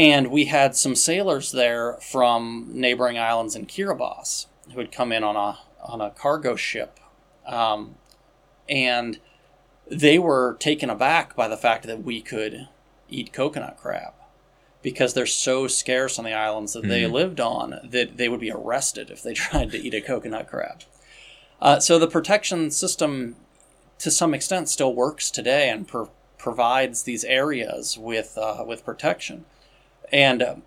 [0.00, 5.22] And we had some sailors there from neighboring islands in Kiribati who had come in
[5.22, 6.98] on a on a cargo ship,
[7.46, 7.96] um,
[8.66, 9.18] and
[9.90, 12.68] they were taken aback by the fact that we could
[13.10, 14.14] eat coconut crab
[14.80, 17.12] because they're so scarce on the islands that they Mhm.
[17.12, 20.80] lived on that they would be arrested if they tried to eat a coconut crab.
[21.60, 23.36] Uh, so the protection system,
[23.98, 26.08] to some extent, still works today and pro-
[26.38, 29.44] provides these areas with uh, with protection.
[30.12, 30.62] And um,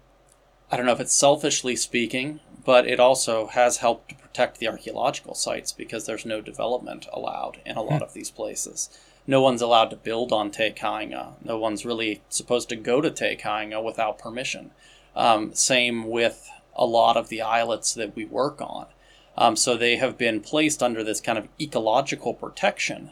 [0.71, 4.67] I don't know if it's selfishly speaking, but it also has helped to protect the
[4.67, 8.89] archaeological sites because there's no development allowed in a lot of these places.
[9.25, 11.34] No one's allowed to build on Te Kainga.
[11.43, 14.71] No one's really supposed to go to Te Kainga without permission.
[15.15, 18.88] Um, same with a lot of the islets that we work on.
[19.38, 23.12] Um, so they have been placed under this kind of ecological protection.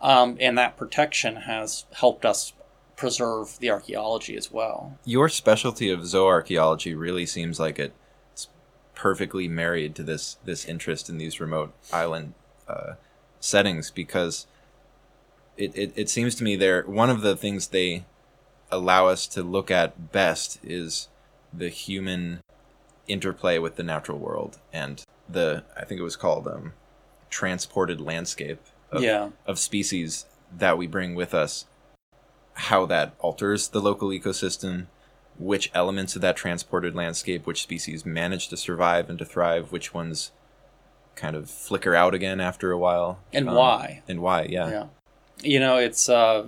[0.00, 2.52] Um, and that protection has helped us
[3.00, 4.98] preserve the archaeology as well.
[5.06, 8.48] Your specialty of zooarchaeology really seems like it's
[8.94, 12.34] perfectly married to this this interest in these remote island
[12.68, 12.92] uh,
[13.40, 14.46] settings because
[15.56, 18.04] it, it, it seems to me they're one of the things they
[18.70, 21.08] allow us to look at best is
[21.52, 22.40] the human
[23.08, 26.74] interplay with the natural world and the I think it was called um,
[27.30, 28.60] transported landscape
[28.92, 29.30] of, yeah.
[29.46, 31.64] of species that we bring with us,
[32.60, 34.86] how that alters the local ecosystem,
[35.38, 39.94] which elements of that transported landscape, which species manage to survive and to thrive, which
[39.94, 40.30] ones
[41.16, 44.02] kind of flicker out again after a while, And um, why.
[44.08, 44.68] and why, yeah.
[44.70, 44.86] Yeah.
[45.42, 46.46] You know, it's uh,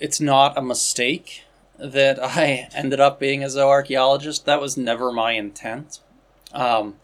[0.00, 1.44] it's not a mistake
[1.78, 4.44] that I ended up being a zooarchaeologist.
[4.44, 6.00] That was never my intent.
[6.52, 6.96] Um,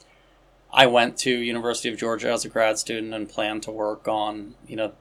[0.73, 4.55] I went to University of Georgia as a grad student and planned to work on,
[4.67, 4.93] you know,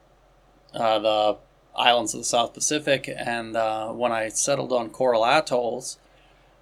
[0.73, 1.37] uh, the
[1.77, 3.09] islands of the South Pacific.
[3.15, 5.97] And uh, when I settled on coral atolls,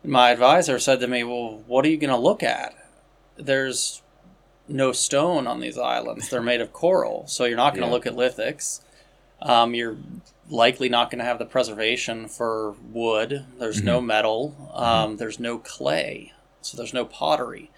[0.03, 2.73] my advisor said to me, "Well, what are you going to look at?
[3.37, 4.01] There's
[4.67, 6.29] no stone on these islands.
[6.29, 7.93] They're made of coral, so you're not going to Yeah.
[7.93, 8.81] look at lithics.
[9.41, 9.97] Um, you're
[10.49, 13.45] likely not going to have the preservation for wood.
[13.59, 14.71] There's no metal.
[14.73, 17.69] Um, There's no clay, so there's no pottery.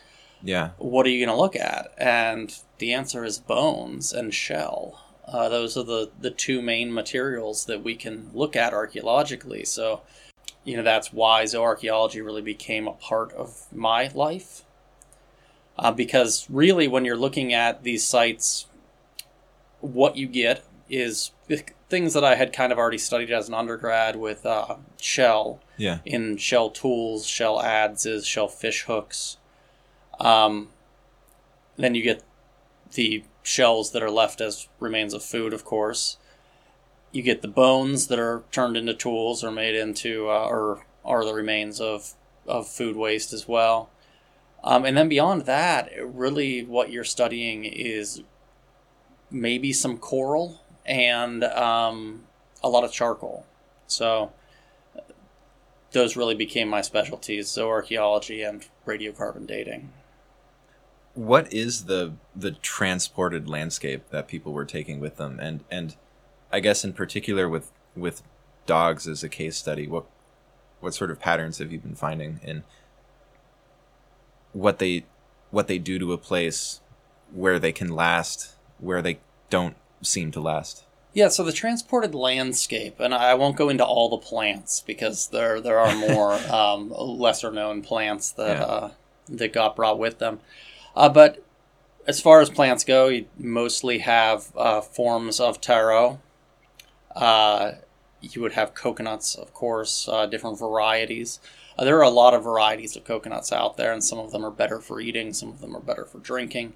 [0.43, 0.69] Yeah.
[0.77, 1.91] What are you going to look at?
[1.97, 5.01] And the answer is bones and shell.
[5.27, 9.65] Uh, those are the, the two main materials that we can look at archaeologically.
[9.65, 10.01] So,
[10.63, 14.63] you know, that's why zooarchaeology really became a part of my life.
[15.77, 18.67] Uh, because really, when you're looking at these sites,
[19.81, 21.31] what you get is
[21.89, 25.99] things that I had kind of already studied as an undergrad with uh, shell Yeah.
[26.05, 29.37] in shell tools, shell adzes, shell fish hooks.
[30.19, 30.69] Um,
[31.77, 32.23] then you get
[32.93, 36.17] the shells that are left as remains of food, of course.
[37.13, 41.23] You get the bones that are turned into tools or made into, uh, or are
[41.23, 42.13] the remains of,
[42.45, 43.89] of food waste as well.
[44.65, 48.21] Um, and then beyond that, really what you're studying is
[49.31, 52.23] maybe some coral and um,
[52.61, 53.45] a lot of charcoal.
[53.87, 54.33] So
[55.93, 59.93] those really became my specialties: zooarchaeology and radiocarbon dating.
[61.17, 65.95] What is the the transported landscape that people were taking with them, and and
[66.51, 68.21] I guess in particular with with
[68.67, 70.05] dogs as a case study, what
[70.79, 72.63] what sort of patterns have you been finding in
[74.53, 75.05] what they
[75.49, 76.81] what they do to a place
[77.33, 79.17] where they can last, where they
[79.49, 80.83] don't seem to last?
[81.13, 85.59] Yeah, so the transported landscape, and I won't go into all the plants because there
[85.61, 88.63] there are more um, lesser known plants that Yeah.
[88.65, 88.91] uh,
[89.29, 90.41] that got brought with them.
[90.97, 91.43] Uh, but
[92.07, 96.19] as far as plants go, you mostly have uh, forms of taro.
[97.15, 97.73] Uh,
[98.19, 101.39] you would have coconuts, of course, uh, different varieties.
[101.77, 104.43] Uh, there are a lot of varieties of coconuts out there, and some of them
[104.43, 106.73] are better for eating, some of them are better for drinking.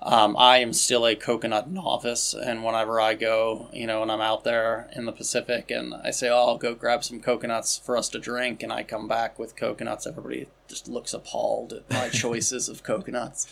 [0.00, 4.20] Um, I am still a coconut novice, and whenever I go, you know, and I'm
[4.20, 7.96] out there in the Pacific and I say, oh, I'll go grab some coconuts for
[7.96, 12.08] us to drink, and I come back with coconuts, everybody just looks appalled at my
[12.12, 13.48] choices of coconuts.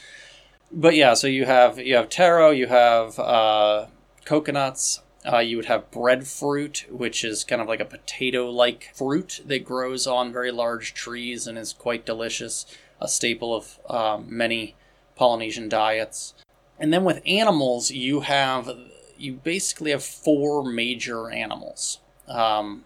[0.70, 3.86] But yeah, so you have you have taro, you have uh,
[4.24, 9.42] coconuts, Uh, you would have breadfruit, which is kind of like a potato like fruit
[9.44, 12.64] that grows on very large trees and is quite delicious,
[13.01, 14.76] a staple of um, many
[15.17, 16.35] Polynesian diets.
[16.79, 18.71] And then with animals, you have
[19.19, 22.01] you basically have four major animals.
[22.29, 22.85] Um,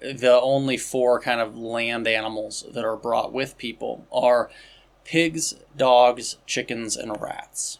[0.00, 4.50] the only four kind of land animals that are brought with people are
[5.04, 7.78] pigs, dogs, chickens, and rats.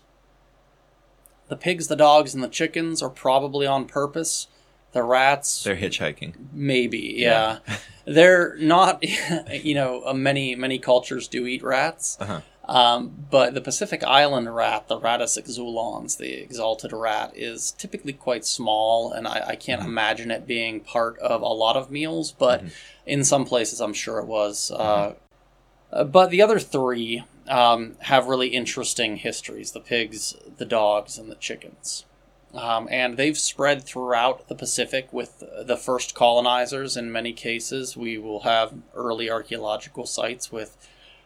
[1.48, 4.48] The pigs, the dogs, and the chickens are probably on purpose.
[4.92, 6.34] The rats, They're hitchhiking.
[6.52, 7.58] maybe, yeah.
[8.06, 9.04] They're not,
[9.52, 12.16] you know, uh, many many cultures do eat rats.
[12.20, 12.40] Uh-huh.
[12.68, 18.44] Um, but the Pacific Island rat, the Rattus exulans, the exalted rat, is typically quite
[18.44, 22.64] small, and I, I can't imagine it being part of a lot of meals, but
[23.06, 24.72] in some places I'm sure it was.
[24.72, 25.14] Uh,
[25.92, 31.30] uh, but the other three um, have really interesting histories the pigs, the dogs, and
[31.30, 32.04] the chickens.
[32.52, 37.96] Um, and they've spread throughout the Pacific with the first colonizers in many cases.
[37.96, 40.76] We will have early archaeological sites with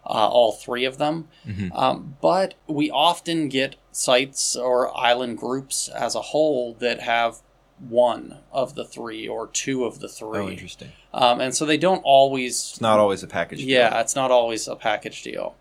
[0.06, 1.28] uh, all three of them.
[1.74, 7.40] Um, but we often get sites or island groups as a whole that have
[7.88, 10.38] one of the three or two of the three.
[10.38, 10.92] Oh, interesting.
[11.14, 13.60] Um, and so they don't always It's not always a package.
[13.60, 13.68] deal.
[13.68, 15.54] yeah, it's not always a package deal.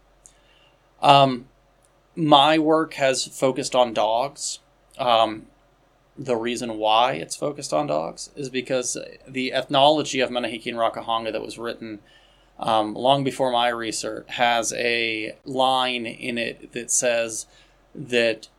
[1.01, 1.47] Um,
[2.15, 4.59] my work has focused on dogs.
[4.97, 5.45] Um,
[6.17, 11.31] the reason why it's focused on dogs is because the ethnology of Manihiki and Rakahanga
[11.31, 11.99] that was written
[12.59, 17.45] um, long before my research has a line in it that says
[17.95, 18.49] that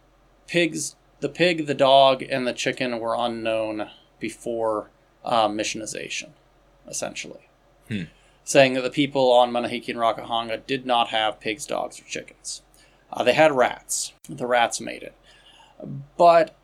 [0.47, 3.89] pigs, the pig, the dog, and the chicken were unknown
[4.19, 4.91] before
[5.25, 6.31] uh, missionization,
[6.89, 7.49] essentially
[8.45, 12.63] saying that the people on Manihiki and Rakahanga did not have pigs, dogs, or chickens.
[13.13, 14.13] Uh, they had rats.
[14.29, 15.15] The rats made it.
[16.17, 16.57] But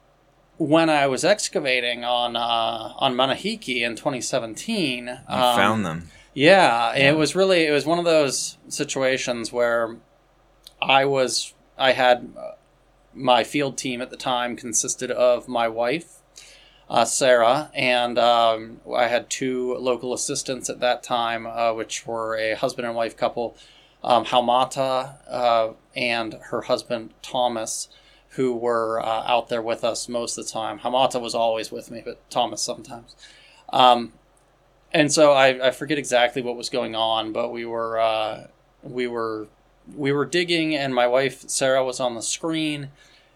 [0.57, 6.11] when I was excavating on uh, on Manihiki in 2017, You um, found them.
[6.37, 9.97] Yeah, it was really it was one of those situations where
[10.83, 12.51] I was I had uh,
[13.15, 16.19] my field team at the time consisted of my wife,
[16.91, 22.37] uh, Sarah, and um, I had two local assistants at that time, uh, which were
[22.37, 23.57] a husband and wife couple,
[24.05, 27.89] um, Haumata uh, and her husband Thomas,
[28.31, 30.81] who were uh, out there with us most of the time.
[30.81, 33.17] Haumata was always with me, but Thomas sometimes.
[33.73, 34.13] Um,
[34.93, 38.47] and so I, I forget exactly what was going on, but we were uh,
[38.83, 39.49] we were
[39.95, 42.91] we were digging, and my wife Sarah was on the screen,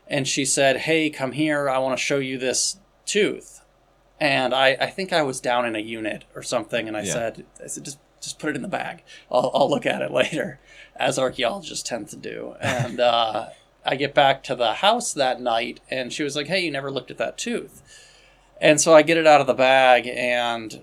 [0.09, 1.69] and she said, "Hey, come here!
[1.69, 3.59] I want to show you this tooth."
[4.21, 7.13] And I, I think I was down in a unit or something, and I Yeah.
[7.13, 9.03] said, "I said just just put it in the bag.
[9.31, 10.61] I'll, I'll look at it later,"
[10.97, 12.55] as archaeologists tend to do.
[12.61, 13.47] And uh,
[13.85, 16.91] I get back to the house that night, and she was like, "Hey, you never
[16.91, 17.83] looked at that tooth."
[18.61, 20.83] And so I get it out of the bag, and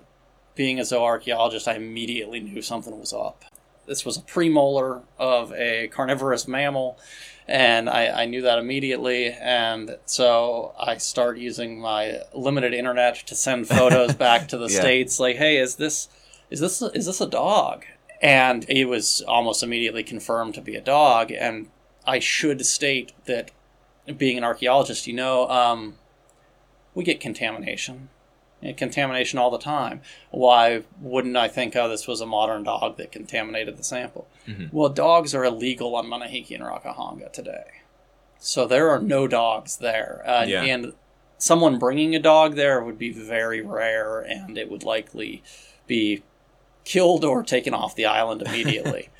[0.58, 3.44] being a zooarchaeologist, I immediately knew something was up.
[3.86, 6.98] This was a premolar of a carnivorous mammal,
[7.46, 9.28] and I, I knew that immediately.
[9.28, 14.80] And so I start using my limited internet to send photos back to the Yeah.
[14.80, 16.08] states, like, "Hey, is this
[16.50, 17.84] is this is this a dog?"
[18.20, 21.30] And it was almost immediately confirmed to be a dog.
[21.30, 21.70] And
[22.04, 23.52] I should state that,
[24.16, 25.98] being an archaeologist, you know, um,
[26.94, 28.08] we get contamination
[28.76, 30.00] contamination all the time.
[30.30, 34.28] Why wouldn't I think, oh, this was a modern dog that contaminated the sample?
[34.72, 37.82] Well, dogs are illegal on Manihiki and Rakahanga today.
[38.38, 40.22] So there are no dogs there.
[40.26, 40.62] Uh, Yeah.
[40.62, 40.92] And
[41.38, 45.42] someone bringing a dog there would be very rare, and it would likely
[45.86, 46.22] be
[46.84, 49.10] killed or taken off the island immediately.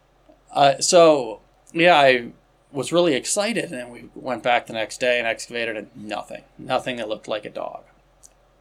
[0.52, 1.40] uh, so,
[1.72, 2.30] yeah, I
[2.72, 6.42] was really excited, and we went back the next day and excavated, and nothing.
[6.58, 7.84] Nothing that looked like a dog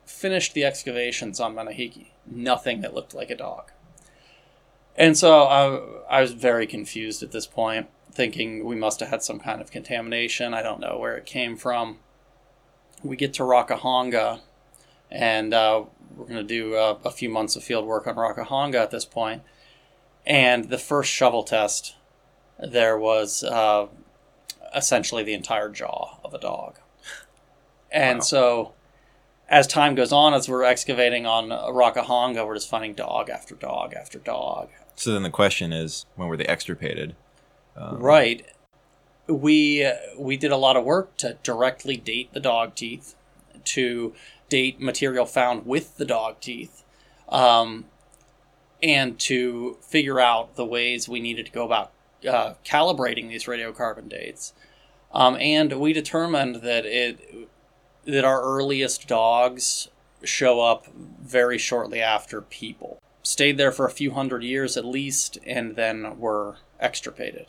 [0.08, 2.08] finished the excavations on Manihiki.
[2.26, 3.72] Nothing that looked like a dog.
[4.96, 9.22] And so I, I was very confused at this point, thinking we must have had
[9.22, 10.54] some kind of contamination.
[10.54, 12.00] I don't know where it came from.
[13.04, 14.40] We get to Rakahanga,
[15.12, 15.84] and uh,
[16.16, 19.06] we're going to do uh, a few months of field work on Rakahanga at this
[19.06, 19.44] point.
[20.26, 21.96] And the first shovel test,
[22.58, 23.88] there was uh,
[24.76, 26.80] essentially the entire jaw of a dog.
[27.92, 28.24] And Wow.
[28.24, 28.74] so
[29.50, 33.94] as time goes on, as we're excavating on Rakahanga, we're just finding dog after dog
[33.94, 34.70] after dog.
[34.96, 37.16] So then the question is, when were they extirpated?
[37.76, 38.46] Um, Right.
[39.28, 43.14] We we did a lot of work to directly date the dog teeth,
[43.66, 44.14] to
[44.48, 46.84] date material found with the dog teeth,
[47.28, 47.86] um,
[48.82, 51.92] and to figure out the ways we needed to go about
[52.28, 54.54] uh, calibrating these radiocarbon dates.
[55.12, 57.50] Um, and we determined that it
[58.08, 59.90] that our earliest dogs
[60.24, 60.88] show up
[61.22, 63.00] very shortly after people.
[63.22, 67.48] Stayed there for a few hundred years at least, and then were extirpated.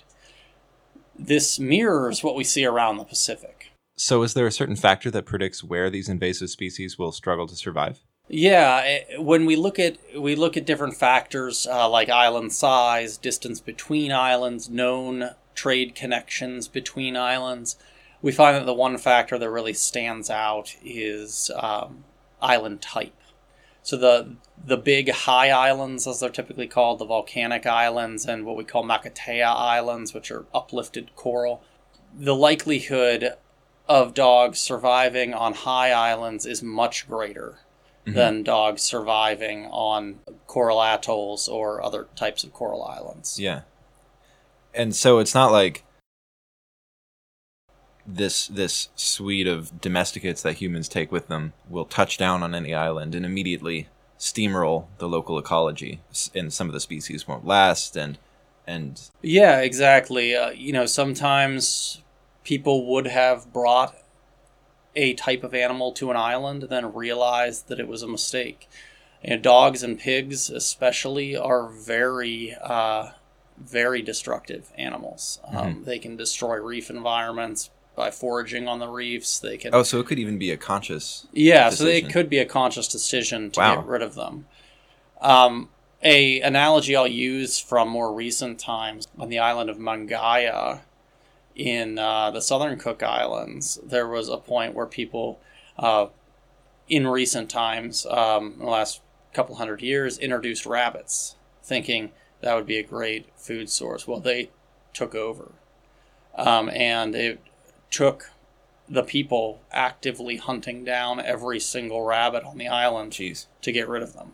[1.17, 3.71] This mirrors what we see around the Pacific.
[3.97, 7.57] So, is there a certain factor that predicts where these invasive species will struggle to
[7.57, 8.01] survive?
[8.29, 13.17] Yeah, eh, when we look at we look at different factors uh, like island size,
[13.17, 17.77] distance between islands, known trade connections between islands,
[18.23, 22.05] we find that the one factor that really stands out is um,
[22.41, 23.15] island type.
[23.83, 28.57] So the the big high islands, as they're typically called, the volcanic islands, and what
[28.57, 31.63] we call Makatea Islands, which are uplifted coral,
[32.17, 33.35] the likelihood
[33.89, 37.59] of dogs surviving on high islands is much greater
[38.05, 38.15] mm-hmm.
[38.15, 43.39] than dogs surviving on coral atolls or other types of coral islands.
[43.39, 43.63] Yeah.
[44.75, 45.85] And so it's not like
[48.11, 52.75] this this suite of domesticates that humans take with them will touch down on any
[52.75, 53.87] island and immediately
[54.19, 56.01] steamroll the local ecology
[56.35, 58.19] and some of the species won't last and
[58.67, 62.03] and yeah exactly uh, you know sometimes
[62.43, 63.95] people would have brought
[64.97, 68.69] a type of animal to an island, then realized that it was a mistake.
[69.23, 73.11] And dogs and pigs, especially, are very, uh,
[73.57, 75.41] very destructive animals.
[75.47, 75.85] Um, mm-hmm.
[75.85, 79.41] They can destroy reef environments by foraging on the reefs.
[79.41, 79.75] They can.
[79.75, 81.27] Oh, so it could even be a conscious.
[81.33, 81.87] Yeah, decision.
[81.87, 83.75] so it could be a conscious decision to wow.
[83.75, 84.47] get rid of them.
[85.21, 85.69] Um,
[86.01, 90.83] a analogy I'll use from more recent times on the island of Mangaia
[91.57, 95.41] in uh, the southern Cook Islands, there was a point where people,
[95.77, 96.07] uh,
[96.89, 99.01] in recent times, um, in the last
[99.35, 101.35] couple hundred years, introduced rabbits,
[101.65, 104.07] thinking that would be a great food source.
[104.07, 104.51] Well, they
[104.95, 105.51] took over.
[106.37, 107.41] Um, and it
[107.91, 108.31] took
[108.89, 113.47] the people actively hunting down every single rabbit on the island Jeez.
[113.63, 114.33] to get rid of them.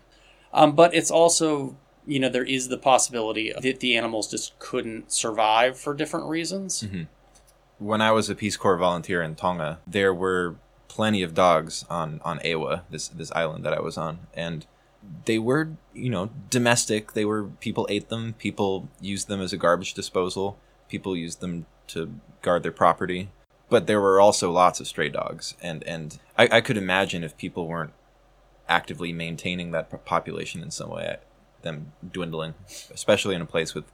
[0.52, 1.76] Um, but it's also
[2.06, 6.82] you know, there is the possibility that the animals just couldn't survive for different reasons.
[6.82, 7.02] Mm-hmm.
[7.78, 10.56] When I was a Peace Corps volunteer in Tonga, there were
[10.88, 14.66] plenty of dogs on on 'Eua, this this island that I was on, and
[15.24, 17.12] they were you know domestic.
[17.12, 18.34] They were people ate them.
[18.38, 20.58] People used them as a garbage disposal.
[20.88, 23.30] People used them to guard their property.
[23.70, 27.36] But there were also lots of stray dogs, and and I, I could imagine if
[27.36, 27.92] people weren't
[28.68, 31.16] actively maintaining that population in some way
[31.64, 32.54] them dwindling,
[32.92, 33.84] especially in a place with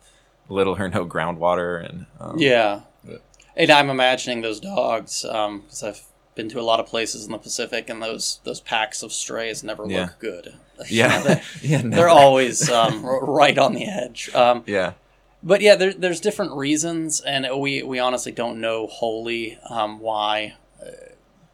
[0.49, 2.81] little or no groundwater and um, yeah.
[3.05, 3.23] But.
[3.57, 6.03] And I'm imagining those dogs because um, I've
[6.35, 9.64] been to a lot of places in the Pacific, and those those packs of strays
[9.64, 10.03] never yeah.
[10.03, 10.55] look good.
[10.89, 14.35] Yeah, they, yeah, they're always um, right on the edge.
[14.35, 14.95] Um, yeah,
[15.43, 20.55] but yeah, there, there's different reasons, and we we honestly don't know wholly um, why
[20.82, 20.91] uh,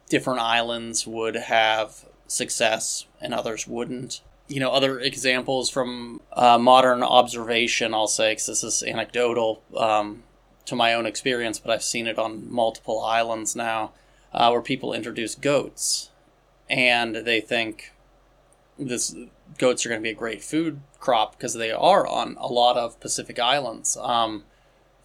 [0.09, 4.21] different islands would have success and others wouldn't.
[4.47, 10.23] You know other examples from uh, modern observation i'll say because this is anecdotal um,
[10.65, 13.91] to my own experience but i've seen it on multiple islands now
[14.33, 16.11] uh, where people introduce goats
[16.69, 17.91] and they think
[18.79, 19.13] this
[19.57, 22.77] goats are going to be a great food crop because they are on a lot
[22.77, 23.97] of pacific islands.
[23.97, 24.43] Um,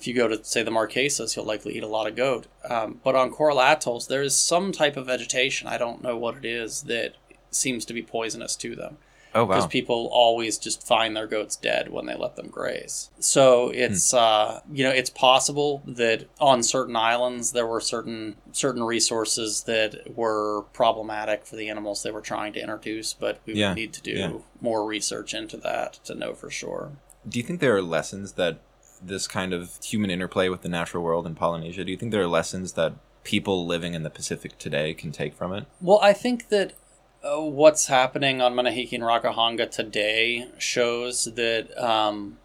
[0.02, 2.48] if you go to say the marquesas you'll likely eat a lot of goat.
[2.68, 6.36] Um, but on coral atolls there is some type of vegetation i don't know what
[6.36, 7.14] it is that
[7.52, 8.98] seems to be poisonous to them
[9.34, 9.54] Oh wow!
[9.54, 13.10] Because people always just find their goats dead when they let them graze.
[13.18, 14.18] So it's hmm.
[14.18, 20.16] uh, you know it's possible that on certain islands there were certain certain resources that
[20.16, 23.70] were problematic for the animals they were trying to introduce, but we yeah.
[23.70, 24.32] would need to do yeah.
[24.60, 26.92] more research into that to know for sure.
[27.28, 28.58] Do you think there are lessons that
[29.00, 31.84] this kind of human interplay with the natural world in Polynesia?
[31.84, 35.34] Do you think there are lessons that people living in the Pacific today can take
[35.34, 35.64] from it?
[35.80, 36.74] Well, I think that
[37.22, 42.38] what's happening on Manihiki and Rakahanga today shows that um,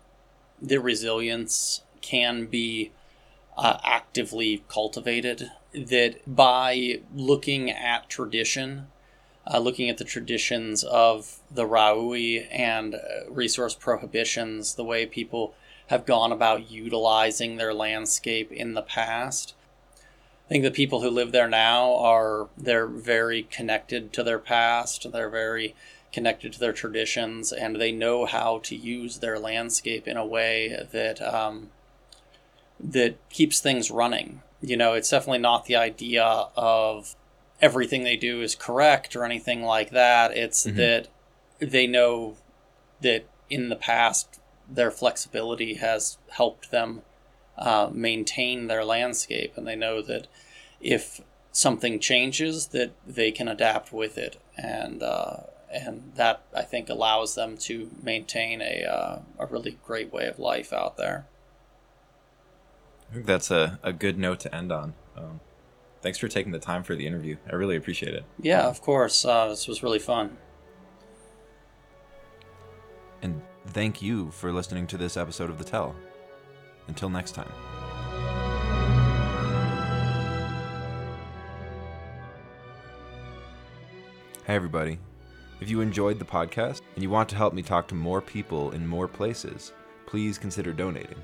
[0.61, 2.91] the resilience can be
[3.57, 5.51] uh, actively cultivated.
[5.73, 8.88] That by looking at tradition,
[9.51, 12.99] uh, looking at the traditions of the Raui and uh,
[13.30, 15.55] resource prohibitions, the way people
[15.88, 19.55] have gone about utilizing their landscape in the past,
[20.47, 25.11] I think the people who live there now are they're very connected to their past.
[25.11, 25.75] They're very
[26.13, 30.87] connected to their traditions, and they know how to use their landscape in a way
[30.91, 31.71] that um,
[32.79, 34.41] that keeps things running.
[34.61, 36.23] You know, it's definitely not the idea
[36.55, 37.15] of
[37.61, 40.35] everything they do is correct or anything like that.
[40.35, 40.77] It's mm-hmm.
[40.77, 41.07] that
[41.59, 42.37] they know
[43.01, 44.39] that in the past
[44.69, 47.01] their flexibility has helped them
[47.58, 50.28] uh, maintain their landscape, and they know that
[50.80, 55.38] if something changes, that they can adapt with it, and uh,
[55.72, 60.39] and that I think allows them to maintain a uh, a really great way of
[60.39, 61.26] life out there.
[63.10, 64.93] I think that's a, a good note to end on.
[65.16, 65.39] Um,
[66.01, 67.38] thanks for taking the time for the interview.
[67.49, 68.26] I really appreciate it.
[68.41, 69.24] Yeah, of course.
[69.24, 70.38] Uh, this was really fun.
[73.22, 75.95] And thank you for listening to this episode of The Tell.
[76.88, 77.51] Until next time.
[84.45, 84.99] Hey, everybody.
[85.59, 88.71] If you enjoyed the podcast and you want to help me talk to more people
[88.71, 89.73] in more places,
[90.05, 91.17] please consider donating.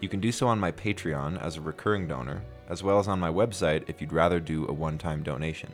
[0.00, 3.18] You can do so on my Patreon as a recurring donor, as well as on
[3.18, 5.72] my website if you'd rather do a one-time donation.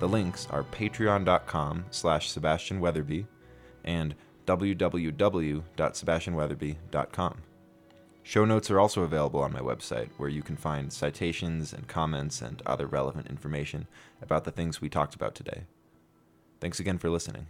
[0.00, 3.26] The links are patreon.com slash Sebastian Weatherby
[3.84, 4.14] and
[4.46, 7.42] www.sebastianweatherby.com.
[8.26, 12.40] Show notes are also available on my website, where you can find citations and comments
[12.40, 13.86] and other relevant information
[14.22, 15.64] about the things we talked about today.
[16.58, 17.48] Thanks again for listening.